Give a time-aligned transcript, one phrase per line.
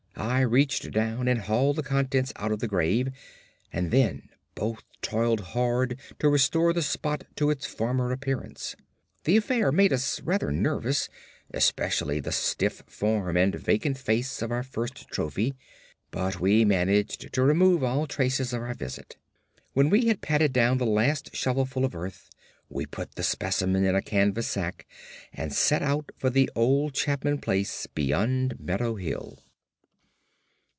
[0.17, 3.09] I reached down and hauled the contents out of the grave,
[3.73, 8.75] and then both toiled hard to restore the spot to its former appearance.
[9.23, 11.09] The affair made us rather nervous,
[11.51, 15.55] especially the stiff form and vacant face of our first trophy,
[16.11, 19.17] but we managed to remove all traces of our visit.
[19.73, 22.29] When we had patted down the last shovelful of earth
[22.69, 24.85] we put the specimen in a canvas sack
[25.33, 29.39] and set out for the old Chapman place beyond Meadow Hill.